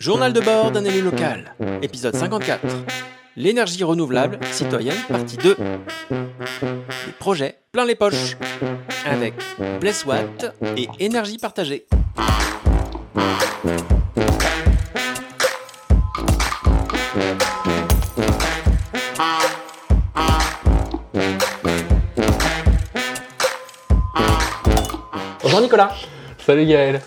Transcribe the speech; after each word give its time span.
Journal 0.00 0.32
de 0.32 0.40
bord 0.40 0.70
d'un 0.70 0.84
élu 0.84 1.02
local, 1.02 1.54
épisode 1.82 2.14
54. 2.14 2.64
L'énergie 3.34 3.82
renouvelable 3.82 4.38
citoyenne, 4.52 4.96
partie 5.08 5.36
2. 5.36 5.56
Des 6.10 7.12
projets 7.18 7.58
plein 7.72 7.84
les 7.84 7.96
poches. 7.96 8.36
Avec 9.04 9.34
Blesswatt 9.80 10.54
et 10.76 10.88
énergie 11.00 11.38
partagée. 11.38 11.86
Bonjour 25.42 25.60
Nicolas. 25.60 25.92
Salut 26.38 26.66
Gaël. 26.66 27.00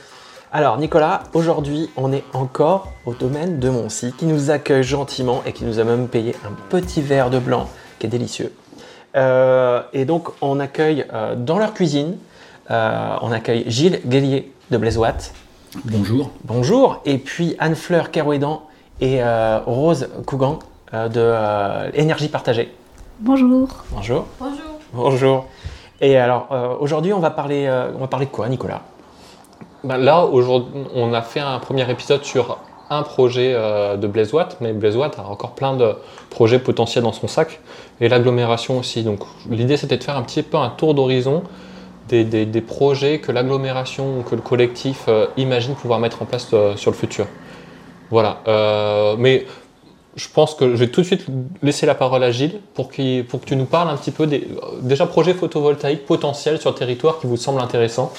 Alors 0.53 0.77
Nicolas, 0.77 1.23
aujourd'hui 1.33 1.89
on 1.95 2.11
est 2.11 2.25
encore 2.33 2.91
au 3.05 3.13
domaine 3.13 3.59
de 3.59 3.69
Moncy 3.69 4.13
qui 4.17 4.25
nous 4.25 4.51
accueille 4.51 4.83
gentiment 4.83 5.41
et 5.45 5.53
qui 5.53 5.63
nous 5.63 5.79
a 5.79 5.85
même 5.85 6.09
payé 6.09 6.35
un 6.45 6.51
petit 6.67 7.01
verre 7.01 7.29
de 7.29 7.39
blanc 7.39 7.69
qui 7.99 8.07
est 8.07 8.09
délicieux. 8.09 8.53
Euh, 9.15 9.81
et 9.93 10.03
donc 10.03 10.27
on 10.41 10.59
accueille 10.59 11.05
euh, 11.13 11.35
dans 11.37 11.57
leur 11.57 11.73
cuisine, 11.73 12.17
euh, 12.69 13.15
on 13.21 13.31
accueille 13.31 13.63
Gilles 13.67 14.01
Guélier 14.05 14.51
de 14.71 14.77
Blaisewatt. 14.77 15.33
Bonjour. 15.85 16.31
Bonjour. 16.43 16.99
Et 17.05 17.17
puis 17.17 17.55
Anne-Fleur 17.57 18.11
Kerouédan 18.11 18.63
et 18.99 19.21
Rose 19.65 20.09
Cougan 20.25 20.59
de 20.91 21.95
Énergie 21.97 22.27
Partagée. 22.27 22.75
Bonjour. 23.21 23.69
Bonjour. 23.91 24.25
Bonjour. 24.37 24.79
Bonjour. 24.91 25.45
Et 26.01 26.17
alors 26.17 26.49
aujourd'hui 26.81 27.13
on 27.13 27.19
va 27.19 27.29
parler, 27.31 27.69
on 27.95 27.99
va 27.99 28.07
parler 28.07 28.25
de 28.25 28.31
quoi 28.31 28.49
Nicolas? 28.49 28.81
Ben 29.83 29.97
là, 29.97 30.25
aujourd'hui, 30.25 30.83
on 30.93 31.13
a 31.13 31.21
fait 31.21 31.39
un 31.39 31.59
premier 31.59 31.89
épisode 31.89 32.23
sur 32.23 32.59
un 32.91 33.03
projet 33.03 33.53
euh, 33.55 33.95
de 33.95 34.05
Blaisewatt, 34.05 34.57
mais 34.59 34.73
Blaisewatt 34.73 35.17
a 35.17 35.23
encore 35.23 35.51
plein 35.51 35.75
de 35.75 35.95
projets 36.29 36.59
potentiels 36.59 37.05
dans 37.05 37.13
son 37.13 37.27
sac, 37.27 37.61
et 38.01 38.09
l'agglomération 38.09 38.77
aussi. 38.77 39.03
Donc 39.03 39.21
l'idée 39.49 39.77
c'était 39.77 39.97
de 39.97 40.03
faire 40.03 40.17
un 40.17 40.23
petit 40.23 40.43
peu 40.43 40.57
un 40.57 40.69
tour 40.69 40.93
d'horizon 40.93 41.43
des, 42.09 42.25
des, 42.25 42.61
projets 42.61 43.19
que 43.19 43.31
l'agglomération 43.31 44.19
ou 44.19 44.23
que 44.23 44.35
le 44.35 44.41
collectif 44.41 45.05
euh, 45.07 45.27
imagine 45.37 45.75
pouvoir 45.75 45.99
mettre 45.99 46.21
en 46.21 46.25
place 46.25 46.49
euh, 46.51 46.75
sur 46.75 46.91
le 46.91 46.97
futur. 46.97 47.25
Voilà. 48.09 48.39
mais 49.17 49.45
je 50.17 50.27
pense 50.27 50.53
que 50.55 50.71
je 50.71 50.75
vais 50.75 50.89
tout 50.89 50.99
de 50.99 51.05
suite 51.05 51.25
laisser 51.63 51.85
la 51.85 51.95
parole 51.95 52.21
à 52.23 52.31
Gilles 52.31 52.59
pour, 52.73 52.89
pour 53.29 53.39
que 53.39 53.45
tu 53.45 53.55
nous 53.55 53.63
parles 53.63 53.89
un 53.89 53.95
petit 53.95 54.11
peu 54.11 54.27
des 54.27 54.45
déjà 54.81 55.05
projets 55.05 55.33
photovoltaïques 55.33 56.05
potentiels 56.05 56.59
sur 56.59 56.71
le 56.71 56.75
territoire 56.75 57.19
qui 57.19 57.27
vous 57.27 57.37
semblent 57.37 57.61
intéressants. 57.61 58.11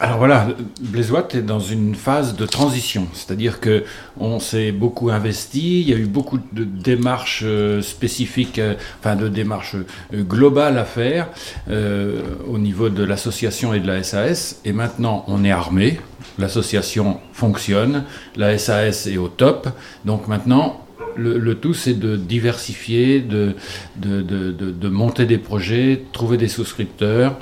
Alors 0.00 0.18
voilà, 0.18 0.48
Blaisewatt 0.80 1.36
est 1.36 1.42
dans 1.42 1.60
une 1.60 1.94
phase 1.94 2.34
de 2.34 2.46
transition, 2.46 3.06
c'est-à-dire 3.12 3.60
que 3.60 3.84
on 4.18 4.40
s'est 4.40 4.72
beaucoup 4.72 5.10
investi, 5.10 5.82
il 5.82 5.88
y 5.88 5.94
a 5.94 5.96
eu 5.96 6.06
beaucoup 6.06 6.40
de 6.52 6.64
démarches 6.64 7.42
euh, 7.44 7.80
spécifiques, 7.80 8.58
euh, 8.58 8.74
enfin 8.98 9.14
de 9.14 9.28
démarches 9.28 9.76
euh, 9.76 10.22
globales 10.24 10.78
à 10.78 10.84
faire 10.84 11.28
au 11.68 12.58
niveau 12.58 12.88
de 12.88 13.04
l'association 13.04 13.72
et 13.72 13.78
de 13.78 13.86
la 13.86 14.02
SAS, 14.02 14.60
et 14.64 14.72
maintenant 14.72 15.24
on 15.28 15.44
est 15.44 15.52
armé, 15.52 16.00
l'association 16.38 17.20
fonctionne, 17.32 18.04
la 18.36 18.58
SAS 18.58 19.06
est 19.06 19.16
au 19.16 19.28
top, 19.28 19.68
donc 20.04 20.26
maintenant 20.26 20.84
le, 21.16 21.54
tout, 21.54 21.74
c'est 21.74 21.94
de 21.94 22.16
diversifier, 22.16 23.20
de, 23.20 23.54
de, 23.96 24.88
monter 24.88 25.26
des 25.26 25.38
projets, 25.38 26.02
trouver 26.12 26.36
des 26.36 26.48
souscripteurs. 26.48 27.36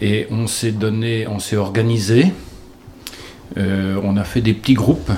Et 0.00 0.26
on 0.30 0.46
s'est 0.46 0.72
donné, 0.72 1.26
on 1.28 1.38
s'est 1.38 1.56
organisé. 1.56 2.32
Euh, 3.56 4.00
on 4.02 4.16
a 4.16 4.24
fait 4.24 4.40
des 4.40 4.54
petits 4.54 4.74
groupes 4.74 5.12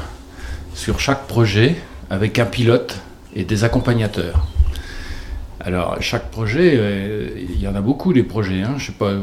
sur 0.74 1.00
chaque 1.00 1.26
projet 1.26 1.76
avec 2.10 2.38
un 2.38 2.44
pilote 2.44 3.00
et 3.34 3.44
des 3.44 3.64
accompagnateurs. 3.64 4.46
Alors, 5.60 5.96
chaque 6.00 6.30
projet, 6.30 6.74
euh, 6.76 7.28
il 7.36 7.60
y 7.60 7.66
en 7.66 7.74
a 7.74 7.80
beaucoup 7.80 8.12
des 8.12 8.22
projets. 8.22 8.62
Hein. 8.62 8.74
Je 8.78 8.86
sais 8.86 8.92
pas, 8.92 9.14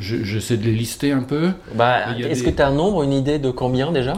j'essaie 0.00 0.56
de 0.56 0.64
les 0.64 0.72
lister 0.72 1.12
un 1.12 1.22
peu. 1.22 1.50
Bah, 1.74 2.16
Est-ce 2.18 2.42
que 2.42 2.50
tu 2.50 2.62
as 2.62 2.68
un 2.68 2.74
nombre, 2.74 3.02
une 3.02 3.12
idée 3.12 3.38
de 3.38 3.50
combien 3.50 3.92
déjà? 3.92 4.14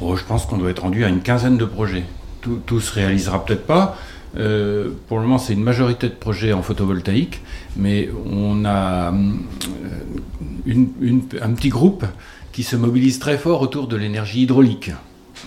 Oh, 0.00 0.16
Je 0.16 0.24
pense 0.24 0.46
qu'on 0.46 0.56
doit 0.56 0.70
être 0.70 0.82
rendu 0.82 1.04
à 1.04 1.08
une 1.08 1.20
quinzaine 1.20 1.58
de 1.58 1.64
projets. 1.64 2.04
Tout, 2.40 2.60
tout 2.64 2.80
se 2.80 2.94
réalisera 2.94 3.44
peut-être 3.44 3.66
pas, 3.66 3.98
euh, 4.36 4.90
pour 5.08 5.18
le 5.18 5.24
moment, 5.24 5.38
c'est 5.38 5.52
une 5.52 5.62
majorité 5.62 6.08
de 6.08 6.14
projets 6.14 6.52
en 6.52 6.62
photovoltaïque, 6.62 7.42
mais 7.76 8.08
on 8.30 8.64
a 8.64 9.12
euh, 9.12 10.84
un 11.40 11.50
petit 11.50 11.68
groupe 11.68 12.04
qui 12.52 12.62
se 12.62 12.76
mobilise 12.76 13.18
très 13.18 13.38
fort 13.38 13.62
autour 13.62 13.88
de 13.88 13.96
l'énergie 13.96 14.42
hydraulique. 14.42 14.90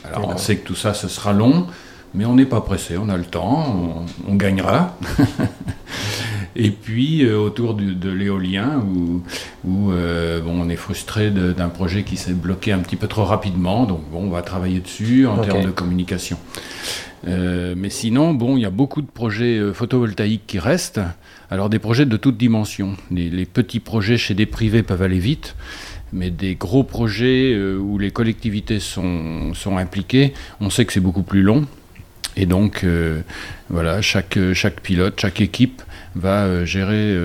Alors 0.03 0.29
on 0.29 0.37
sait 0.37 0.57
que 0.57 0.67
tout 0.67 0.75
ça, 0.75 0.93
ce 0.93 1.07
sera 1.07 1.33
long, 1.33 1.65
mais 2.13 2.25
on 2.25 2.35
n'est 2.35 2.45
pas 2.45 2.61
pressé, 2.61 2.97
on 2.97 3.09
a 3.09 3.17
le 3.17 3.25
temps, 3.25 4.05
on, 4.27 4.35
gagnera. 4.35 4.97
Et 6.57 6.69
puis 6.71 7.25
euh, 7.25 7.37
autour 7.37 7.73
de 7.73 8.09
l'éolien, 8.09 8.79
où, 8.79 9.21
bon, 9.63 10.43
on 10.45 10.69
est 10.69 10.75
frustré 10.75 11.31
d'un 11.31 11.69
projet 11.69 12.03
qui 12.03 12.17
s'est 12.17 12.33
bloqué 12.33 12.71
un 12.71 12.79
petit 12.79 12.95
peu 12.95 13.07
trop 13.07 13.25
rapidement, 13.25 13.85
donc 13.85 14.01
bon, 14.11 14.25
on 14.25 14.29
va 14.29 14.41
travailler 14.41 14.79
dessus 14.79 15.25
en 15.25 15.37
termes 15.39 15.63
de 15.63 15.71
communication. 15.71 16.37
Euh, 17.27 17.73
mais 17.77 17.89
sinon, 17.89 18.33
bon, 18.33 18.57
il 18.57 18.61
y 18.61 18.65
a 18.65 18.71
beaucoup 18.71 19.01
de 19.01 19.07
projets 19.07 19.57
euh, 19.57 19.73
photovoltaïques 19.73 20.45
qui 20.47 20.59
restent. 20.59 21.01
Alors 21.49 21.69
des 21.69 21.79
projets 21.79 22.05
de 22.05 22.17
toutes 22.17 22.37
dimensions. 22.37 22.95
Les, 23.11 23.45
petits 23.45 23.79
projets 23.79 24.17
chez 24.17 24.33
des 24.33 24.45
privés 24.45 24.83
peuvent 24.83 25.01
aller 25.01 25.19
vite, 25.19 25.55
mais 26.13 26.29
des 26.29 26.55
gros 26.55 26.83
projets 26.83 27.53
euh, 27.53 27.77
où 27.77 27.97
les 27.97 28.11
collectivités 28.11 28.79
sont, 28.79 29.53
sont, 29.53 29.77
impliquées, 29.77 30.33
on 30.59 30.69
sait 30.69 30.85
que 30.85 30.93
c'est 30.93 30.99
beaucoup 30.99 31.23
plus 31.23 31.41
long. 31.41 31.65
Et 32.37 32.45
donc, 32.45 32.85
voilà, 33.69 34.01
chaque, 34.01 34.37
chaque 34.53 34.81
pilote, 34.81 35.19
chaque 35.19 35.41
équipe 35.41 35.81
va 36.15 36.65
gérer 36.65 37.17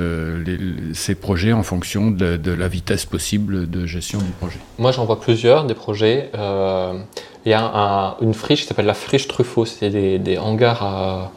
ces 0.94 1.14
projets 1.14 1.52
en 1.52 1.62
fonction 1.62 2.10
de, 2.10 2.36
de, 2.36 2.52
la 2.52 2.68
vitesse 2.68 3.06
possible 3.06 3.68
de 3.68 3.86
gestion 3.86 4.18
du 4.18 4.30
projet. 4.30 4.58
Moi, 4.78 4.92
j'en 4.92 5.04
vois 5.04 5.20
plusieurs, 5.20 5.64
des 5.64 5.74
projets. 5.74 6.30
Il 6.34 7.50
y 7.50 7.54
a 7.54 8.16
une 8.20 8.34
friche 8.34 8.62
qui 8.62 8.66
s'appelle 8.66 8.86
la 8.86 8.94
friche 8.94 9.26
Truffaut. 9.28 9.64
C'est 9.64 9.90
des, 9.90 10.38
hangars 10.38 11.30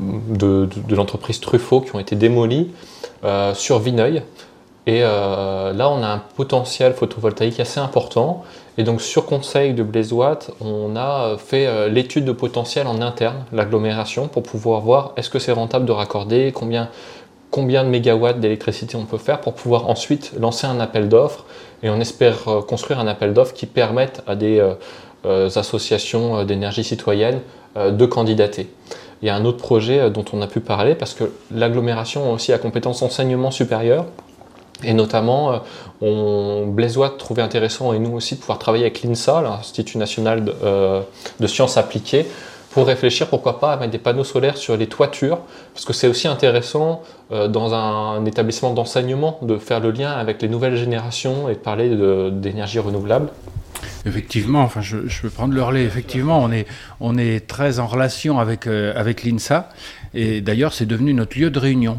de, 0.00 0.68
l'entreprise 0.90 1.40
Truffaut 1.40 1.80
qui 1.80 1.94
ont 1.94 1.98
été 1.98 2.16
démolis 2.16 2.70
euh, 3.24 3.54
sur 3.54 3.78
Vineuil. 3.78 4.22
Et 4.88 5.02
euh, 5.02 5.72
là, 5.72 5.88
on 5.90 6.02
a 6.02 6.08
un 6.08 6.22
potentiel 6.34 6.94
photovoltaïque 6.94 7.60
assez 7.60 7.78
important. 7.78 8.42
Et 8.76 8.82
donc, 8.82 9.00
sur 9.00 9.26
conseil 9.26 9.74
de 9.74 9.84
Blaisewatt, 9.84 10.50
on 10.60 10.96
a 10.96 11.36
fait 11.36 11.66
euh, 11.66 11.88
l'étude 11.88 12.24
de 12.24 12.32
potentiel 12.32 12.88
en 12.88 13.00
interne, 13.00 13.44
l'agglomération, 13.52 14.26
pour 14.26 14.42
pouvoir 14.42 14.80
voir 14.80 15.12
est-ce 15.16 15.30
que 15.30 15.38
c'est 15.38 15.52
rentable 15.52 15.84
de 15.84 15.92
raccorder, 15.92 16.52
combien, 16.52 16.88
de 17.54 17.88
mégawatts 17.88 18.40
d'électricité 18.40 18.96
on 18.96 19.04
peut 19.04 19.18
faire 19.18 19.40
pour 19.40 19.52
pouvoir 19.52 19.88
ensuite 19.88 20.32
lancer 20.36 20.66
un 20.66 20.80
appel 20.80 21.08
d'offres. 21.08 21.44
Et 21.84 21.90
on 21.90 22.00
espère 22.00 22.44
construire 22.66 22.98
un 22.98 23.06
appel 23.06 23.34
d'offres 23.34 23.54
qui 23.54 23.66
permette 23.66 24.22
à 24.26 24.34
des 24.36 24.60
euh, 25.26 25.50
associations 25.56 26.38
euh, 26.38 26.44
d'énergie 26.44 26.84
citoyenne 26.84 27.40
euh, 27.76 27.90
de 27.90 28.06
candidater. 28.06 28.68
Il 29.20 29.26
y 29.26 29.30
a 29.30 29.34
un 29.34 29.44
autre 29.44 29.58
projet 29.58 30.10
dont 30.10 30.24
on 30.32 30.40
a 30.42 30.46
pu 30.46 30.60
parler 30.60 30.94
parce 30.94 31.12
que 31.12 31.32
l'agglomération 31.50 32.30
a 32.30 32.32
aussi 32.32 32.52
la 32.52 32.58
compétence 32.58 33.02
enseignement 33.02 33.50
supérieur. 33.50 34.06
Et 34.84 34.92
notamment, 34.92 35.62
on, 36.00 36.66
Blaisois 36.66 37.16
trouvait 37.18 37.42
intéressant, 37.42 37.92
et 37.92 37.98
nous 37.98 38.12
aussi, 38.12 38.36
de 38.36 38.40
pouvoir 38.40 38.58
travailler 38.58 38.84
avec 38.84 39.02
l'INSA, 39.02 39.42
l'Institut 39.42 39.98
national 39.98 40.44
de, 40.44 41.46
sciences 41.46 41.76
appliquées, 41.76 42.26
pour 42.70 42.86
réfléchir 42.86 43.26
pourquoi 43.26 43.58
pas 43.58 43.72
à 43.72 43.76
mettre 43.76 43.90
des 43.90 43.98
panneaux 43.98 44.24
solaires 44.24 44.56
sur 44.56 44.76
les 44.76 44.86
toitures, 44.86 45.40
parce 45.74 45.84
que 45.84 45.92
c'est 45.92 46.06
aussi 46.06 46.28
intéressant 46.28 47.02
dans 47.30 47.74
un, 47.74 48.24
établissement 48.24 48.72
d'enseignement 48.72 49.40
de 49.42 49.58
faire 49.58 49.80
le 49.80 49.90
lien 49.90 50.12
avec 50.12 50.40
les 50.42 50.48
nouvelles 50.48 50.76
générations 50.76 51.48
et 51.48 51.54
de 51.54 51.58
parler 51.58 51.88
d'énergie 52.30 52.78
renouvelable. 52.78 53.30
Effectivement, 54.06 54.62
enfin, 54.62 54.80
je, 54.80 54.98
peux 55.20 55.30
prendre 55.30 55.54
le 55.54 55.62
relais. 55.62 55.84
Effectivement, 55.84 56.40
on 56.42 56.50
est, 56.50 56.66
on 57.00 57.18
est 57.18 57.46
très 57.46 57.78
en 57.78 57.86
relation 57.86 58.38
avec, 58.38 58.66
euh, 58.66 58.92
avec 58.96 59.24
l'INSA. 59.24 59.68
Et 60.14 60.40
d'ailleurs, 60.40 60.72
c'est 60.72 60.86
devenu 60.86 61.12
notre 61.14 61.38
lieu 61.38 61.50
de 61.50 61.58
réunion. 61.58 61.98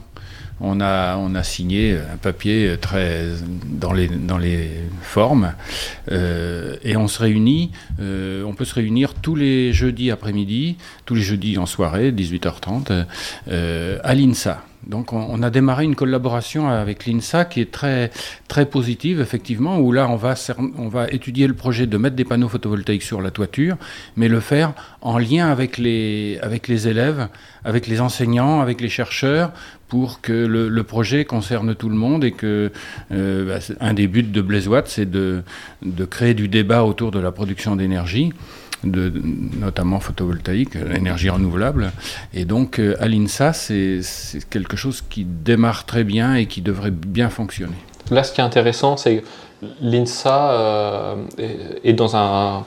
On 0.61 0.81
a, 0.81 1.17
on 1.17 1.35
a 1.35 1.43
signé 1.43 1.97
un 1.97 2.17
papier 2.17 2.75
très 2.79 3.25
dans 3.65 3.93
les, 3.93 4.07
dans 4.07 4.37
les 4.37 4.69
formes 5.01 5.53
euh, 6.11 6.75
et 6.83 6.97
on 6.97 7.07
se 7.07 7.19
réunit. 7.19 7.71
Euh, 7.99 8.43
on 8.43 8.53
peut 8.53 8.65
se 8.65 8.75
réunir 8.75 9.13
tous 9.13 9.35
les 9.35 9.73
jeudis 9.73 10.11
après-midi, 10.11 10.77
tous 11.05 11.15
les 11.15 11.21
jeudis 11.21 11.57
en 11.57 11.65
soirée, 11.65 12.11
18h30, 12.11 13.05
à 14.03 14.13
l'INSA. 14.13 14.63
Donc 14.87 15.11
on, 15.11 15.43
a 15.43 15.49
démarré 15.49 15.83
une 15.83 15.95
collaboration 15.95 16.69
avec 16.69 17.05
l'INSA 17.05 17.45
qui 17.45 17.59
est 17.59 17.71
très, 17.71 18.09
positive, 18.71 19.19
effectivement, 19.19 19.77
où 19.79 19.91
là 19.91 20.09
on 20.09 20.15
va, 20.15 20.35
étudier 21.11 21.47
le 21.47 21.53
projet 21.53 21.85
de 21.85 21.97
mettre 21.97 22.15
des 22.15 22.23
panneaux 22.23 22.47
photovoltaïques 22.47 23.03
sur 23.03 23.21
la 23.21 23.29
toiture, 23.29 23.75
mais 24.15 24.29
le 24.29 24.39
faire 24.39 24.73
en 25.01 25.17
lien 25.17 25.49
avec 25.49 25.77
les, 25.77 26.39
avec 26.41 26.69
élèves, 26.69 27.27
avec 27.65 27.87
les 27.87 27.99
enseignants, 27.99 28.61
avec 28.61 28.79
les 28.79 28.89
chercheurs, 28.89 29.51
pour 29.89 30.21
que 30.21 30.31
le, 30.31 30.83
projet 30.83 31.25
concerne 31.25 31.75
tout 31.75 31.89
le 31.89 31.95
monde 31.95 32.23
et 32.23 32.31
que 32.31 32.71
euh, 33.11 33.45
bah, 33.45 33.75
un 33.81 33.93
des 33.93 34.07
buts 34.07 34.23
de 34.23 34.41
Blaise 34.41 34.69
c'est 34.85 35.09
de 35.09 35.43
créer 36.09 36.33
du 36.33 36.47
débat 36.47 36.83
autour 36.83 37.11
de 37.11 37.19
la 37.19 37.31
production 37.31 37.75
d'énergie. 37.75 38.31
De, 38.83 39.11
notamment 39.59 39.99
photovoltaïque, 39.99 40.75
énergie 40.95 41.29
renouvelable. 41.29 41.91
Et 42.33 42.45
donc 42.45 42.79
à 42.79 43.07
l'INSA, 43.07 43.53
c'est 43.53 44.01
quelque 44.49 44.77
chose 44.77 45.03
qui 45.09 45.25
démarre 45.25 45.85
très 45.85 46.03
bien 46.03 46.35
et 46.35 46.45
qui 46.45 46.61
devrait 46.61 46.91
bien 46.91 47.29
fonctionner. 47.29 47.77
Là, 48.11 48.23
ce 48.23 48.33
qui 48.33 48.41
est 48.41 48.43
intéressant, 48.43 48.97
c'est 48.97 49.17
que 49.17 49.25
l'INSA 49.81 51.15
est 51.83 51.93
dans 51.93 52.15
un... 52.15 52.65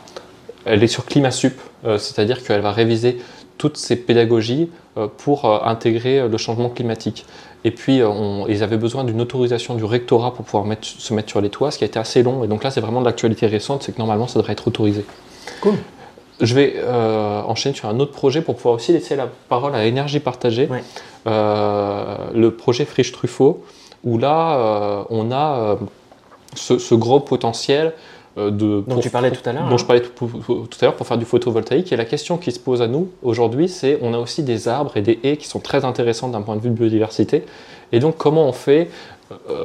Elle 0.64 0.82
est 0.84 0.88
sur 0.88 1.04
ClimaSup, 1.06 1.58
c'est-à-dire 1.84 2.42
qu'elle 2.42 2.60
va 2.60 2.72
réviser 2.72 3.18
toutes 3.58 3.76
ces 3.76 3.96
pédagogies 3.96 4.68
pour 5.18 5.66
intégrer 5.66 6.28
le 6.28 6.36
changement 6.36 6.68
climatique. 6.68 7.24
Et 7.64 7.70
puis, 7.70 8.02
euh, 8.02 8.08
ils 8.48 8.62
avaient 8.62 8.76
besoin 8.76 9.04
d'une 9.04 9.20
autorisation 9.20 9.74
du 9.74 9.84
rectorat 9.84 10.34
pour 10.34 10.44
pouvoir 10.44 10.64
se 10.82 11.14
mettre 11.14 11.28
sur 11.28 11.40
les 11.40 11.50
toits, 11.50 11.70
ce 11.70 11.78
qui 11.78 11.84
a 11.84 11.86
été 11.86 11.98
assez 11.98 12.22
long. 12.22 12.42
Et 12.44 12.48
donc 12.48 12.64
là, 12.64 12.70
c'est 12.70 12.80
vraiment 12.80 13.00
de 13.00 13.06
l'actualité 13.06 13.46
récente, 13.46 13.84
c'est 13.84 13.92
que 13.92 13.98
normalement, 13.98 14.26
ça 14.26 14.38
devrait 14.38 14.52
être 14.52 14.66
autorisé. 14.66 15.04
Cool. 15.60 15.74
Je 16.42 16.54
vais 16.54 16.74
euh, 16.76 17.40
enchaîner 17.42 17.74
sur 17.74 17.88
un 17.88 17.98
autre 18.00 18.12
projet 18.12 18.42
pour 18.42 18.56
pouvoir 18.56 18.74
aussi 18.74 18.92
laisser 18.92 19.16
la 19.16 19.28
parole 19.48 19.74
à 19.74 19.86
Énergie 19.86 20.20
Partagée, 20.20 20.68
euh, 21.26 22.16
le 22.34 22.50
projet 22.50 22.84
Friche 22.84 23.12
Truffaut, 23.12 23.64
où 24.04 24.18
là, 24.18 25.06
on 25.08 25.30
a 25.32 25.78
ce, 26.54 26.94
gros 26.94 27.20
potentiel 27.20 27.92
euh, 28.38 28.50
de, 28.50 28.82
dont 28.86 28.98
tu 28.98 29.10
parlais 29.10 29.30
tout 29.30 29.46
à 29.48 29.52
l'heure. 29.52 29.68
Dont 29.68 29.76
je 29.76 29.84
parlais 29.84 30.00
tout, 30.02 30.30
à 30.80 30.84
l'heure 30.84 30.94
pour 30.94 31.06
faire 31.06 31.18
du 31.18 31.24
photovoltaïque. 31.24 31.92
Et 31.92 31.96
la 31.96 32.04
question 32.04 32.38
qui 32.38 32.52
se 32.52 32.58
pose 32.58 32.80
à 32.80 32.86
nous 32.86 33.10
aujourd'hui, 33.22 33.68
c'est 33.68 33.98
on 34.00 34.14
a 34.14 34.18
aussi 34.18 34.42
des 34.42 34.68
arbres 34.68 34.96
et 34.96 35.02
des 35.02 35.18
haies 35.22 35.36
qui 35.36 35.46
sont 35.46 35.60
très 35.60 35.84
intéressants 35.84 36.28
d'un 36.28 36.42
point 36.42 36.56
de 36.56 36.60
vue 36.60 36.70
de 36.70 36.74
biodiversité. 36.74 37.44
Et 37.92 37.98
donc, 37.98 38.16
comment 38.16 38.48
on 38.48 38.52
fait 38.52 38.88
euh, 38.88 39.21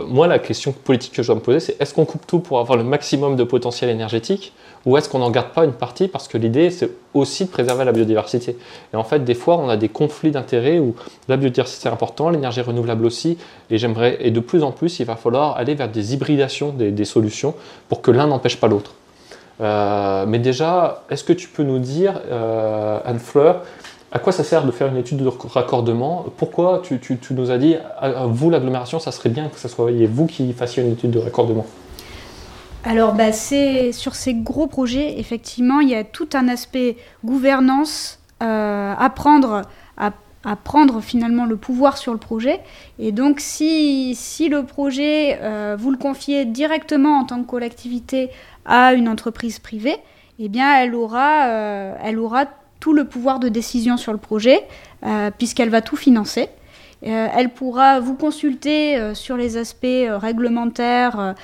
Moi, 0.07 0.27
la 0.27 0.39
question 0.39 0.71
politique 0.71 1.13
que 1.13 1.21
je 1.21 1.27
dois 1.27 1.35
me 1.35 1.41
poser, 1.41 1.59
c'est 1.59 1.81
est-ce 1.81 1.93
qu'on 1.93 2.05
coupe 2.05 2.25
tout 2.27 2.39
pour 2.39 2.59
avoir 2.59 2.77
le 2.77 2.83
maximum 2.83 3.35
de 3.35 3.43
potentiel 3.43 3.89
énergétique 3.89 4.53
ou 4.87 4.95
est-ce 4.95 5.09
qu'on 5.09 5.19
n'en 5.19 5.31
garde 5.31 5.49
pas 5.49 5.65
une 5.65 5.73
partie 5.73 6.07
parce 6.07 6.29
que 6.29 6.37
l'idée 6.37 6.69
c'est 6.71 6.89
aussi 7.13 7.43
de 7.45 7.49
préserver 7.49 7.83
la 7.83 7.91
biodiversité 7.91 8.55
Et 8.93 8.95
en 8.95 9.03
fait, 9.03 9.23
des 9.23 9.33
fois, 9.33 9.57
on 9.57 9.67
a 9.67 9.75
des 9.75 9.89
conflits 9.89 10.31
d'intérêts 10.31 10.79
où 10.79 10.95
la 11.27 11.35
biodiversité 11.35 11.89
est 11.89 11.91
importante, 11.91 12.33
l'énergie 12.33 12.61
renouvelable 12.61 13.05
aussi, 13.05 13.37
et 13.69 13.77
j'aimerais, 13.77 14.17
et 14.21 14.31
de 14.31 14.39
plus 14.39 14.63
en 14.63 14.71
plus, 14.71 14.99
il 14.99 15.05
va 15.05 15.17
falloir 15.17 15.57
aller 15.57 15.75
vers 15.75 15.89
des 15.89 16.13
hybridations 16.13 16.69
des, 16.69 17.05
solutions 17.05 17.53
pour 17.89 18.01
que 18.01 18.11
l'un 18.11 18.27
n'empêche 18.27 18.57
pas 18.57 18.67
l'autre. 18.67 18.93
Euh, 19.59 20.25
mais 20.25 20.39
déjà, 20.39 21.03
est-ce 21.09 21.23
que 21.23 21.33
tu 21.33 21.49
peux 21.49 21.63
nous 21.63 21.79
dire, 21.79 22.21
euh, 22.29 22.99
Anne-Fleur, 23.03 23.63
à 24.11 24.19
quoi 24.19 24.31
ça 24.31 24.43
sert 24.43 24.65
de 24.65 24.71
faire 24.71 24.87
une 24.87 24.97
étude 24.97 25.17
de 25.17 25.27
raccordement? 25.27 26.25
Pourquoi 26.37 26.81
tu, 26.83 26.99
nous 27.31 27.51
as 27.51 27.57
dit, 27.57 27.75
à, 27.99 28.25
vous 28.25 28.49
l'agglomération, 28.49 28.99
ça 28.99 29.11
serait 29.11 29.29
bien 29.29 29.49
que 29.49 29.59
ce 29.59 29.67
soit 29.67 29.91
vous 30.09 30.27
qui 30.27 30.53
fassiez 30.53 30.83
une 30.83 30.93
étude 30.93 31.11
de 31.11 31.19
raccordement? 31.19 31.65
Alors, 32.85 33.13
bah, 33.13 33.33
sur 33.33 34.15
ces 34.15 34.33
gros 34.33 34.67
projets, 34.67 35.19
effectivement, 35.19 35.81
il 35.81 35.89
y 35.89 35.95
a 35.95 36.05
tout 36.05 36.29
un 36.33 36.47
aspect 36.47 36.95
gouvernance, 37.25 38.19
euh, 38.41 38.93
apprendre 38.97 39.63
à, 39.97 40.11
prendre 40.63 41.01
finalement 41.01 41.45
le 41.45 41.57
pouvoir 41.57 41.97
sur 41.97 42.13
le 42.13 42.19
projet. 42.19 42.61
Et 42.99 43.11
donc, 43.11 43.41
si, 43.41 44.15
le 44.49 44.63
projet, 44.63 45.37
euh, 45.41 45.75
vous 45.77 45.91
le 45.91 45.97
confiez 45.97 46.45
directement 46.45 47.19
en 47.19 47.25
tant 47.25 47.41
que 47.41 47.47
collectivité 47.47 48.29
à 48.65 48.93
une 48.93 49.09
entreprise 49.09 49.59
privée, 49.59 49.97
eh 50.39 50.47
bien, 50.47 50.79
elle 50.79 50.95
aura, 50.95 51.47
euh, 51.47 51.95
elle 52.01 52.17
aura 52.17 52.45
tout 52.87 52.93
le 52.93 53.03
pouvoir 53.03 53.39
de 53.39 53.49
décision 53.49 53.97
sur 53.97 54.13
le 54.13 54.17
projet, 54.17 54.65
puisqu'elle 55.37 55.69
va 55.69 55.81
tout 55.81 55.97
financer. 55.97 56.47
Euh, 57.05 57.27
elle 57.35 57.49
pourra 57.49 57.99
vous 57.99 58.15
consulter 58.15 58.97
euh, 58.97 59.13
sur 59.13 59.37
les 59.37 59.57
aspects 59.57 59.85
euh, 59.85 60.17
réglementaires 60.17 61.35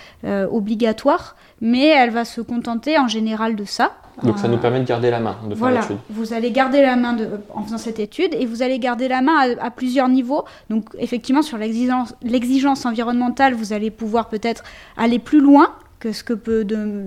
obligatoires, 0.52 1.36
mais 1.62 1.88
elle 1.88 2.12
va 2.12 2.26
se 2.26 2.42
contenter 2.42 2.98
en 2.98 3.08
général 3.08 3.56
de 3.56 3.66
ça. 3.66 3.92
Donc 4.24 4.38
ça 4.38 4.48
nous 4.48 4.58
permet 4.58 4.80
de 4.80 4.86
garder 4.86 5.10
la 5.10 5.20
main, 5.20 5.36
de 5.50 5.56
faire 5.56 5.72
l'étude. 5.72 5.98
Vous 6.10 6.34
allez 6.34 6.52
garder 6.52 6.82
la 6.82 6.96
main 6.96 7.18
en 7.54 7.64
faisant 7.64 7.80
cette 7.80 8.00
étude 8.00 8.34
et 8.34 8.46
vous 8.46 8.62
allez 8.62 8.78
garder 8.78 9.08
la 9.08 9.22
main 9.22 9.56
à, 9.60 9.72
plusieurs 9.72 10.08
niveaux. 10.08 10.46
Donc 10.70 10.86
effectivement 11.00 11.42
sur 11.42 11.58
l'exigence 11.58 12.86
environnementale, 12.86 13.56
vous 13.56 13.74
allez 13.74 13.90
pouvoir 13.90 14.30
peut-être 14.30 14.64
aller 14.98 15.18
plus 15.18 15.42
loin 15.42 15.74
ce 16.12 16.24
que 16.24 16.34
peut 16.34 16.66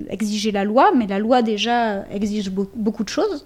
exiger 0.08 0.52
la 0.52 0.64
loi, 0.64 0.92
mais 0.96 1.06
la 1.06 1.18
loi 1.18 1.42
déjà 1.42 2.04
exige 2.10 2.50
beaucoup 2.50 3.04
de 3.04 3.08
choses. 3.08 3.44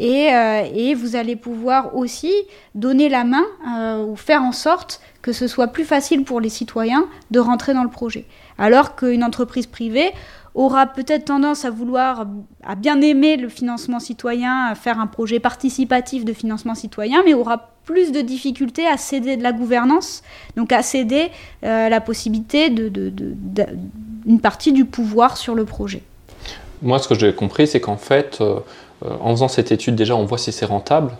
Euh, 0.00 0.64
et, 0.74 0.94
vous 0.94 1.14
allez 1.14 1.36
pouvoir 1.36 1.94
aussi 1.94 2.32
donner 2.74 3.08
la 3.08 3.24
main 3.24 3.44
euh, 3.68 4.04
ou 4.04 4.16
faire 4.16 4.42
en 4.42 4.52
sorte 4.52 5.00
que 5.22 5.32
ce 5.32 5.46
soit 5.46 5.68
plus 5.68 5.84
facile 5.84 6.24
pour 6.24 6.40
les 6.40 6.48
citoyens 6.48 7.06
de 7.30 7.38
rentrer 7.38 7.74
dans 7.74 7.84
le 7.84 7.90
projet. 7.90 8.24
Alors 8.58 8.96
qu'une 8.96 9.22
entreprise 9.22 9.66
privée 9.66 10.10
aura 10.54 10.86
peut-être 10.86 11.26
tendance 11.26 11.64
à 11.64 11.70
vouloir, 11.70 12.26
à 12.64 12.74
bien 12.76 13.00
aimer 13.00 13.36
le 13.36 13.48
financement 13.48 13.98
citoyen, 13.98 14.66
à 14.66 14.74
faire 14.74 15.00
un 15.00 15.06
projet 15.06 15.40
participatif 15.40 16.24
de 16.24 16.32
financement 16.32 16.74
citoyen, 16.74 17.22
mais 17.24 17.34
aura 17.34 17.70
plus 17.84 18.12
de 18.12 18.20
difficultés 18.20 18.86
à 18.86 18.96
céder 18.96 19.36
de 19.36 19.42
la 19.42 19.52
gouvernance, 19.52 20.22
donc 20.56 20.72
à 20.72 20.82
céder 20.82 21.30
euh, 21.64 21.88
la 21.88 22.00
possibilité 22.00 22.70
d'une 22.70 22.90
de, 22.90 24.40
partie 24.40 24.72
du 24.72 24.84
pouvoir 24.84 25.36
sur 25.36 25.54
le 25.54 25.64
projet. 25.64 26.02
Moi, 26.82 26.98
ce 26.98 27.08
que 27.08 27.14
j'ai 27.14 27.34
compris, 27.34 27.66
c'est 27.66 27.80
qu'en 27.80 27.96
fait, 27.96 28.38
euh, 28.40 28.60
en 29.20 29.30
faisant 29.30 29.48
cette 29.48 29.72
étude, 29.72 29.96
déjà, 29.96 30.16
on 30.16 30.24
voit 30.24 30.38
si 30.38 30.52
c'est 30.52 30.66
rentable. 30.66 31.12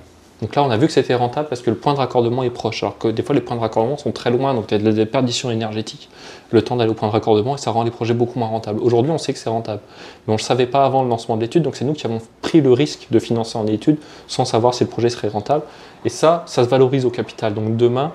Donc 0.45 0.57
là, 0.57 0.63
on 0.63 0.69
a 0.69 0.77
vu 0.77 0.89
que 0.89 0.93
c'était 0.93 1.15
rentable 1.15 1.49
parce 1.49 1.63
que 1.63 1.71
le 1.71 1.77
point 1.77 1.95
de 1.95 1.99
raccordement 1.99 2.43
est 2.43 2.51
proche. 2.51 2.83
Alors 2.83 2.99
que 2.99 3.09
des 3.09 3.23
fois, 3.23 3.35
les 3.35 3.41
points 3.41 3.57
de 3.57 3.63
raccordement 3.63 3.97
sont 3.97 4.13
très 4.13 4.31
loin, 4.31 4.53
donc 4.53 4.71
il 4.71 4.85
y 4.85 4.89
a 4.89 4.93
des 4.93 5.07
perditions 5.07 5.51
énergétiques, 5.51 6.11
le 6.51 6.61
temps 6.61 6.77
d'aller 6.77 6.91
au 6.91 6.95
point 6.95 7.09
de 7.09 7.15
raccordement, 7.15 7.55
et 7.55 7.59
ça 7.59 7.71
rend 7.71 7.83
les 7.83 7.91
projets 7.91 8.13
beaucoup 8.13 8.39
moins 8.39 8.49
rentables. 8.49 8.79
Aujourd'hui, 8.83 9.11
on 9.11 9.17
sait 9.17 9.33
que 9.33 9.39
c'est 9.39 9.49
rentable. 9.49 9.81
Mais 10.27 10.33
on 10.33 10.35
ne 10.35 10.39
le 10.39 10.43
savait 10.43 10.67
pas 10.67 10.85
avant 10.85 11.03
le 11.03 11.09
lancement 11.09 11.37
de 11.37 11.41
l'étude, 11.41 11.63
donc 11.63 11.77
c'est 11.77 11.87
nous 11.87 11.95
qui 11.95 12.07
avons 12.07 12.21
pris 12.43 12.61
le 12.61 12.75
risque 12.75 13.07
de 13.11 13.19
financer 13.19 13.57
en 13.57 13.67
étude 13.67 13.97
sans 14.29 14.45
savoir 14.45 14.75
si 14.75 14.85
le 14.85 14.91
projet 14.91 15.09
serait 15.09 15.29
rentable. 15.29 15.63
Et 16.05 16.11
ça, 16.11 16.43
ça 16.45 16.63
se 16.63 16.69
valorise 16.69 17.07
au 17.07 17.11
capital. 17.11 17.55
Donc 17.55 17.79
demain, 17.79 18.13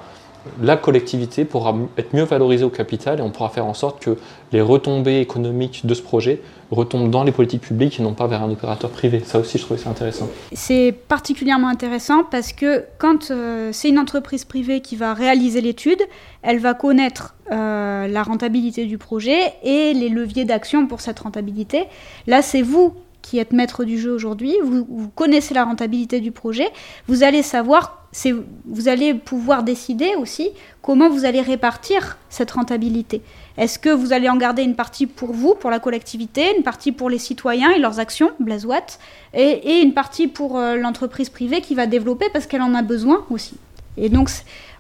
la 0.62 0.78
collectivité 0.78 1.46
pourra 1.46 1.76
être 1.98 2.16
mieux 2.16 2.24
valorisée 2.24 2.64
au 2.64 2.70
capital 2.70 3.20
et 3.20 3.22
on 3.22 3.30
pourra 3.30 3.50
faire 3.50 3.66
en 3.66 3.74
sorte 3.74 4.02
que 4.04 4.18
les 4.52 4.62
retombées 4.62 5.20
économiques 5.20 5.86
de 5.86 5.94
ce 5.94 6.02
projet 6.02 6.42
retombent 6.72 7.10
dans 7.10 7.24
les 7.24 7.32
politiques 7.32 7.62
publiques 7.62 8.00
et 8.00 8.04
non 8.04 8.14
pas 8.14 8.28
vers 8.28 8.44
un 8.44 8.52
opérateur 8.52 8.90
privé. 8.90 9.22
Ça 9.26 9.40
aussi, 9.40 9.58
je 9.58 9.64
trouvais 9.64 9.80
ça 9.80 9.90
intéressant. 9.90 10.30
C'est 10.54 10.94
particulièrement 11.08 11.68
intéressant 11.68 12.24
parce 12.24 12.54
que 12.54 12.86
quand 12.98 13.32
euh, 13.32 13.72
c'est 13.74 13.90
une 13.90 14.00
entreprise 14.00 14.46
privée 14.46 14.82
qui 14.82 14.96
va 14.96 15.14
réaliser 15.14 15.62
l'étude, 15.62 16.02
elle 16.42 16.60
va 16.60 16.74
connaître 16.74 17.36
euh, 17.52 18.08
la 18.08 18.24
rentabilité 18.24 18.86
du 18.86 18.98
projet 18.98 19.54
et 19.64 19.94
les 19.94 20.10
leviers 20.10 20.46
d'action 20.46 20.88
pour 20.88 21.02
cette 21.02 21.20
rentabilité. 21.20 21.86
Là, 22.28 22.42
c'est 22.42 22.62
vous 22.62 22.94
qui 23.30 23.38
êtes 23.38 23.54
maître 23.54 23.84
du 23.84 24.00
jeu 24.00 24.12
aujourd'hui, 24.12 24.56
vous, 24.64 25.08
connaissez 25.14 25.54
la 25.54 25.64
rentabilité 25.64 26.20
du 26.20 26.32
projet, 26.32 26.68
vous 27.08 27.22
allez 27.22 27.44
savoir, 27.44 28.08
vous 28.66 28.88
allez 28.88 29.14
pouvoir 29.14 29.62
décider 29.62 30.16
aussi 30.18 30.50
comment 30.82 31.10
vous 31.10 31.26
allez 31.26 31.42
répartir 31.42 32.18
cette 32.30 32.50
rentabilité. 32.50 33.22
Est-ce 33.56 33.78
que 33.78 33.90
vous 33.90 34.14
allez 34.14 34.30
en 34.30 34.38
garder 34.38 34.64
une 34.64 34.76
partie 34.76 35.06
pour 35.06 35.32
vous, 35.32 35.54
pour 35.54 35.70
la 35.70 35.80
collectivité, 35.80 36.56
une 36.58 36.64
partie 36.64 36.92
pour 36.92 37.08
les 37.08 37.20
citoyens 37.20 37.70
et 37.70 37.78
leurs 37.78 38.00
actions, 38.00 38.32
Blazoat, 38.40 38.98
et, 39.36 39.42
et 39.42 39.82
une 39.82 39.94
partie 39.94 40.28
pour 40.28 40.58
euh, 40.58 40.76
l'entreprise 40.76 41.30
privée 41.30 41.62
qui 41.62 41.76
va 41.76 41.86
développer 41.86 42.26
parce 42.34 42.48
qu'elle 42.48 42.64
en 42.64 42.74
a 42.74 42.82
besoin 42.82 43.26
aussi. 43.30 43.58
Et 43.96 44.10
donc, 44.10 44.32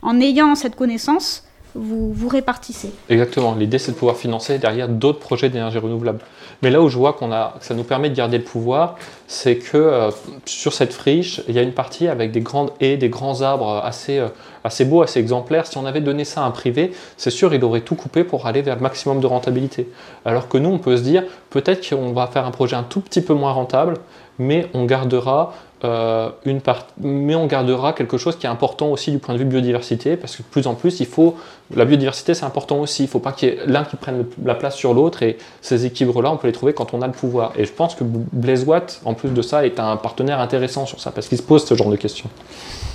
en 0.01 0.19
ayant 0.19 0.55
cette 0.55 0.75
connaissance, 0.75 1.43
vous, 1.75 2.11
vous 2.11 2.27
répartissez. 2.27 2.91
Exactement. 3.09 3.55
L'idée, 3.55 3.77
c'est 3.77 3.91
de 3.91 3.97
pouvoir 3.97 4.17
financer 4.17 4.57
derrière 4.57 4.89
d'autres 4.89 5.19
projets 5.19 5.49
d'énergie 5.49 5.77
renouvelable. 5.77 6.19
Mais 6.61 6.71
là 6.71 6.81
où 6.81 6.89
je 6.89 6.97
vois 6.97 7.13
qu'on 7.13 7.31
a, 7.31 7.55
que 7.59 7.65
ça 7.65 7.73
nous 7.73 7.83
permet 7.83 8.09
de 8.09 8.15
garder 8.15 8.37
le 8.37 8.43
pouvoir, 8.43 8.95
c'est 9.27 9.57
que 9.57 9.77
euh, 9.77 10.11
sur 10.45 10.73
cette 10.73 10.93
friche, 10.93 11.41
il 11.47 11.55
y 11.55 11.59
a 11.59 11.61
une 11.61 11.73
partie 11.73 12.07
avec 12.07 12.31
des 12.31 12.41
grandes 12.41 12.71
haies, 12.81 12.97
des 12.97 13.09
grands 13.09 13.41
arbres 13.41 13.81
assez, 13.83 14.17
euh, 14.17 14.27
assez 14.63 14.83
beaux, 14.83 15.01
assez 15.01 15.19
exemplaires. 15.19 15.67
Si 15.67 15.77
on 15.77 15.85
avait 15.85 16.01
donné 16.01 16.25
ça 16.25 16.41
à 16.41 16.45
un 16.45 16.51
privé, 16.51 16.91
c'est 17.15 17.29
sûr, 17.29 17.53
il 17.53 17.63
aurait 17.63 17.81
tout 17.81 17.95
coupé 17.95 18.23
pour 18.23 18.45
aller 18.45 18.61
vers 18.61 18.75
le 18.75 18.81
maximum 18.81 19.21
de 19.21 19.27
rentabilité. 19.27 19.87
Alors 20.25 20.49
que 20.49 20.57
nous, 20.57 20.69
on 20.69 20.79
peut 20.79 20.97
se 20.97 21.03
dire, 21.03 21.23
peut-être 21.49 21.87
qu'on 21.87 22.11
va 22.11 22.27
faire 22.27 22.45
un 22.45 22.51
projet 22.51 22.75
un 22.75 22.83
tout 22.83 23.01
petit 23.01 23.21
peu 23.21 23.33
moins 23.33 23.51
rentable, 23.51 23.95
mais 24.37 24.67
on 24.73 24.85
gardera 24.85 25.53
euh, 25.83 26.29
une 26.45 26.61
part... 26.61 26.87
mais 26.99 27.35
on 27.35 27.47
gardera 27.47 27.93
quelque 27.93 28.17
chose 28.17 28.35
qui 28.35 28.45
est 28.45 28.49
important 28.49 28.87
aussi 28.87 29.11
du 29.11 29.19
point 29.19 29.33
de 29.33 29.39
vue 29.39 29.45
biodiversité, 29.45 30.17
parce 30.17 30.35
que 30.35 30.41
de 30.41 30.47
plus 30.47 30.67
en 30.67 30.75
plus, 30.75 30.99
il 30.99 31.05
faut 31.05 31.37
la 31.75 31.85
biodiversité, 31.85 32.33
c'est 32.33 32.45
important 32.45 32.79
aussi. 32.79 33.03
Il 33.03 33.05
ne 33.05 33.11
faut 33.11 33.19
pas 33.19 33.31
qu'il 33.31 33.49
y 33.49 33.51
ait 33.51 33.59
l'un 33.65 33.83
qui 33.83 33.95
prenne 33.95 34.25
la 34.43 34.55
place 34.55 34.75
sur 34.75 34.93
l'autre, 34.93 35.23
et 35.23 35.37
ces 35.61 35.85
équilibres-là, 35.85 36.31
on 36.31 36.37
peut 36.37 36.47
les 36.47 36.53
trouver 36.53 36.73
quand 36.73 36.93
on 36.93 37.01
a 37.01 37.07
le 37.07 37.13
pouvoir. 37.13 37.53
Et 37.57 37.65
je 37.65 37.71
pense 37.71 37.95
que 37.95 38.03
Blaise 38.03 38.65
Watt, 38.65 39.01
en 39.05 39.13
plus 39.13 39.29
de 39.29 39.41
ça, 39.41 39.65
est 39.65 39.79
un 39.79 39.95
partenaire 39.97 40.39
intéressant 40.39 40.85
sur 40.85 40.99
ça, 40.99 41.11
parce 41.11 41.27
qu'il 41.27 41.37
se 41.37 41.43
pose 41.43 41.65
ce 41.65 41.75
genre 41.75 41.89
de 41.89 41.95
questions. 41.95 42.29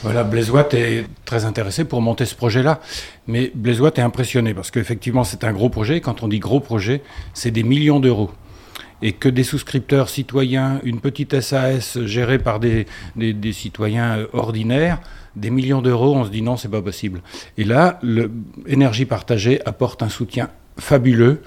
Voilà, 0.03 0.23
Blaise 0.23 0.51
Watt 0.51 0.75
est 0.75 1.07
très 1.25 1.47
intéressé 1.47 1.85
pour 1.85 2.03
monter 2.03 2.27
ce 2.27 2.35
projet-là, 2.35 2.81
mais 3.27 3.51
Blaise 3.55 3.81
Watt 3.81 3.99
est 3.99 4.03
impressionné, 4.03 4.53
parce 4.53 4.71
qu'effectivement, 4.71 5.25
c'est 5.25 5.45
un 5.45 5.53
gros 5.53 5.71
projet. 5.71 6.01
Quand 6.01 6.23
on 6.23 6.29
dit 6.29 6.39
gros 6.39 6.61
projet, 6.61 7.03
c'est 7.33 7.51
des 7.51 7.63
millions 7.63 8.01
d'euros 8.01 8.31
et 9.05 9.13
que 9.13 9.29
des 9.29 9.45
souscripteurs 9.45 10.09
citoyens, 10.09 10.81
une 10.83 10.99
petite 10.99 11.39
SAS 11.43 12.03
gérée 12.07 12.39
par 12.39 12.59
des, 12.59 12.87
citoyens 13.53 14.19
euh, 14.19 14.27
ordinaires, 14.33 14.99
des 15.37 15.51
millions 15.51 15.83
d'euros, 15.83 16.17
on 16.17 16.25
se 16.25 16.31
dit 16.31 16.41
non, 16.41 16.57
c'est 16.57 16.71
pas 16.71 16.81
possible. 16.81 17.21
Et 17.59 17.65
là, 17.65 18.01
l'énergie 18.03 19.05
partagée 19.05 19.61
apporte 19.67 20.03
un 20.03 20.09
soutien 20.09 20.49
fabuleux. 20.79 21.43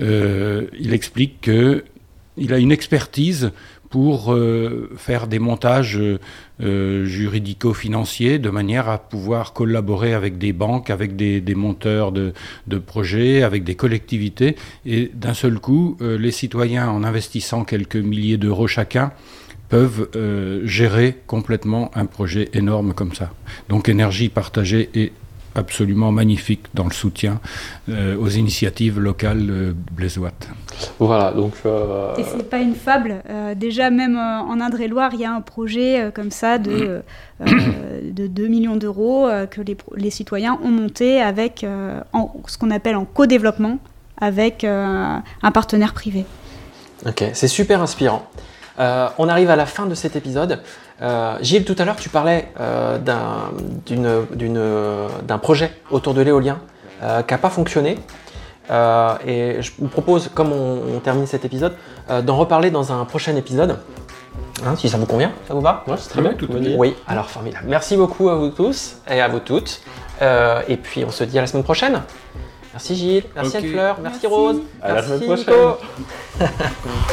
Euh, 0.00 0.66
il 0.78 0.92
explique 0.92 1.42
qu'il 1.42 2.52
a 2.52 2.58
une 2.58 2.72
expertise 2.72 3.52
pour 3.96 4.34
euh, 4.34 4.90
faire 4.98 5.26
des 5.26 5.38
montages 5.38 5.98
euh, 6.60 7.06
juridico-financiers 7.06 8.38
de 8.38 8.50
manière 8.50 8.90
à 8.90 8.98
pouvoir 8.98 9.54
collaborer 9.54 10.12
avec 10.12 10.36
des 10.36 10.52
banques, 10.52 10.90
avec 10.90 11.16
des, 11.16 11.54
monteurs 11.54 12.12
de, 12.12 12.34
projets, 12.84 13.42
avec 13.42 13.64
des 13.64 13.74
collectivités. 13.74 14.56
Et 14.84 15.10
d'un 15.14 15.32
seul 15.32 15.58
coup, 15.58 15.96
euh, 16.02 16.18
les 16.18 16.30
citoyens, 16.30 16.90
en 16.90 17.04
investissant 17.04 17.64
quelques 17.64 17.96
milliers 17.96 18.36
d'euros 18.36 18.66
chacun, 18.66 19.12
peuvent 19.70 20.10
gérer 20.64 21.16
complètement 21.26 21.90
un 21.94 22.04
projet 22.04 22.50
énorme 22.52 22.92
comme 22.92 23.14
ça. 23.14 23.32
Donc 23.70 23.88
énergie 23.88 24.28
partagée 24.28 24.90
est 24.94 25.10
absolument 25.56 26.12
magnifique 26.12 26.66
dans 26.74 26.84
le 26.84 26.92
soutien 26.92 27.40
euh, 27.88 28.16
aux 28.16 28.28
initiatives 28.28 29.00
locales 29.00 29.48
euh, 29.50 29.72
blésoites. 29.92 30.48
Voilà, 30.98 31.32
donc. 31.32 31.54
Euh... 31.64 32.14
Et 32.16 32.24
c'est 32.24 32.48
pas 32.48 32.58
une 32.58 32.74
fable. 32.74 33.22
Euh, 33.28 33.54
déjà, 33.54 33.90
même 33.90 34.16
en 34.16 34.60
Indre-et-Loire, 34.60 35.10
il 35.14 35.20
y 35.20 35.24
a 35.24 35.32
un 35.32 35.40
projet 35.40 36.10
comme 36.14 36.30
ça 36.30 36.58
de, 36.58 37.02
de 37.40 38.26
2 38.26 38.46
millions 38.48 38.76
d'euros 38.76 39.28
que 39.50 39.60
les, 39.60 39.76
les, 39.96 40.10
citoyens 40.10 40.58
ont 40.62 40.70
monté 40.70 41.20
avec 41.20 41.64
en, 42.12 42.34
ce 42.46 42.58
qu'on 42.58 42.70
appelle 42.70 42.96
en 42.96 43.04
co-développement 43.04 43.78
avec 44.18 44.64
un 44.64 45.22
partenaire 45.52 45.94
privé. 45.94 46.24
Ok, 47.06 47.24
c'est 47.32 47.48
super 47.48 47.82
inspirant. 47.82 48.28
Euh, 48.78 49.08
on 49.18 49.28
arrive 49.28 49.50
à 49.50 49.56
la 49.56 49.66
fin 49.66 49.86
de 49.86 49.94
cet 49.94 50.16
épisode. 50.16 50.60
Euh, 51.02 51.36
Gilles, 51.40 51.64
tout 51.64 51.76
à 51.78 51.84
l'heure, 51.84 51.96
tu 51.96 52.08
parlais 52.08 52.48
euh, 52.60 52.98
d'un 52.98 53.48
projet 55.38 55.72
autour 55.90 56.14
de 56.14 56.22
l'éolien 56.22 56.58
euh, 57.02 57.22
qui 57.22 57.34
n'a 57.34 57.38
pas 57.38 57.50
fonctionné. 57.50 57.98
et 58.70 59.56
je 59.60 59.70
vous 59.78 59.88
propose, 59.88 60.30
comme 60.34 60.52
on, 60.52 60.96
on 60.96 61.00
termine 61.00 61.26
cet 61.26 61.44
épisode, 61.44 61.74
d'en 62.22 62.36
reparler 62.36 62.70
dans 62.70 62.92
un 62.92 63.04
prochain 63.04 63.36
épisode. 63.36 63.78
Hein, 64.64 64.74
si 64.76 64.88
ça 64.88 64.96
vous 64.96 65.04
convient, 65.04 65.32
ça 65.46 65.52
vous 65.52 65.60
va? 65.60 65.84
Ouais, 65.86 65.96
c'est 65.98 66.08
très 66.08 66.22
bien. 66.22 66.32
Tout 66.32 66.48
oui, 66.78 66.94
alors 67.06 67.28
formidable. 67.28 67.66
Merci 67.68 67.96
beaucoup 67.96 68.30
à 68.30 68.36
vous 68.36 68.48
tous 68.48 68.96
et 69.10 69.20
à 69.20 69.28
vous 69.28 69.40
toutes. 69.40 69.82
et 70.20 70.76
puis 70.76 71.04
on 71.04 71.10
se 71.10 71.24
dit 71.24 71.38
à 71.38 71.42
la 71.42 71.46
semaine 71.46 71.64
prochaine. 71.64 72.02
Merci 72.72 72.94
Gilles, 72.94 73.24
merci 73.34 73.56
okay. 73.56 73.66
Anne-Fleur, 73.66 73.96
merci, 74.02 74.18
merci, 74.22 74.26
Rose, 74.26 74.60
à 74.82 74.92
merci 74.92 75.10
la 75.10 75.18
semaine 75.18 75.44
prochaine. 75.44 76.48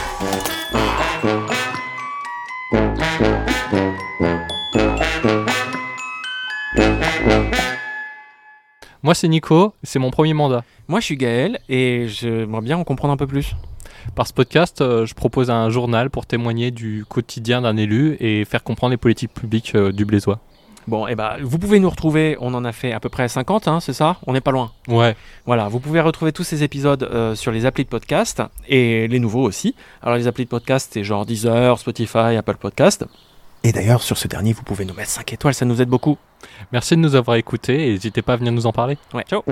Moi, 9.13 9.15
c'est 9.20 9.27
Nico, 9.27 9.75
c'est 9.84 10.00
mon 10.00 10.10
premier 10.10 10.34
mandat. 10.34 10.63
Moi, 10.88 11.00
je 11.00 11.05
suis 11.05 11.17
Gaël 11.17 11.60
et 11.70 12.08
j'aimerais 12.08 12.62
bien 12.62 12.79
en 12.79 12.84
comprendre 12.84 13.13
un 13.13 13.17
peu 13.17 13.27
plus. 13.27 13.55
Par 14.15 14.25
ce 14.25 14.34
podcast, 14.34 14.82
euh, 14.82 15.05
je 15.05 15.13
propose 15.13 15.51
un 15.51 15.70
journal 15.70 16.10
pour 16.10 16.25
témoigner 16.25 16.72
du 16.72 17.05
quotidien 17.08 17.62
d'un 17.62 17.77
élu 17.77 18.17
et 18.20 18.43
faire 18.43 18.63
comprendre 18.63 18.89
les 18.89 18.98
politiques 18.98 19.32
publiques 19.32 19.75
euh, 19.75 19.91
du 19.91 20.03
Blésois. 20.03 20.39
Bon, 20.88 21.08
et 21.08 21.12
eh 21.12 21.15
bah, 21.15 21.38
vous 21.43 21.60
pouvez 21.60 21.79
nous 21.79 21.91
retrouver, 21.91 22.38
on 22.39 22.55
en 22.55 22.65
a 22.65 22.72
fait 22.72 22.91
à 22.91 23.00
peu 23.00 23.10
près 23.10 23.27
50, 23.27 23.67
hein, 23.67 23.79
c'est 23.82 23.93
ça? 23.93 24.17
On 24.25 24.34
n'est 24.34 24.41
pas 24.41 24.50
loin. 24.50 24.72
Ouais. 24.88 25.15
Voilà, 25.46 25.67
vous 25.67 25.79
pouvez 25.79 26.01
retrouver 26.01 26.32
tous 26.32 26.43
ces 26.43 26.63
épisodes 26.63 27.03
euh, 27.03 27.36
sur 27.36 27.51
les 27.51 27.67
applis 27.67 27.84
de 27.84 27.89
podcast 27.89 28.41
et 28.67 29.08
les 29.08 29.20
nouveaux 29.20 29.43
aussi. 29.43 29.75
Alors, 30.01 30.17
les 30.17 30.25
applis 30.25 30.46
de 30.46 30.50
podcast, 30.50 30.89
c'est 30.91 31.03
genre 31.03 31.27
Deezer, 31.27 31.77
Spotify, 31.77 32.36
Apple 32.36 32.58
Podcast. 32.58 33.05
Et 33.63 33.72
d'ailleurs, 33.72 34.01
sur 34.01 34.17
ce 34.17 34.27
dernier, 34.27 34.51
vous 34.53 34.63
pouvez 34.63 34.84
nous 34.84 34.93
mettre 34.93 35.10
5 35.10 35.32
étoiles, 35.34 35.53
ça 35.53 35.65
nous 35.65 35.82
aide 35.82 35.89
beaucoup. 35.89 36.17
Merci 36.72 36.96
de 36.96 37.00
nous 37.00 37.15
avoir 37.15 37.38
écoutés 37.38 37.88
et 37.88 37.91
n'hésitez 37.91 38.22
pas 38.22 38.34
à 38.34 38.36
venir 38.36 38.51
nous 38.51 38.65
en 38.65 38.74
parler. 38.74 38.98
Ouais. 39.13 39.24
Ciao. 39.29 39.43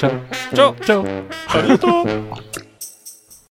Ciao. 0.00 0.10
Ciao. 0.54 0.74
Ciao. 0.82 1.04
À 1.48 1.62
bientôt. 1.62 2.04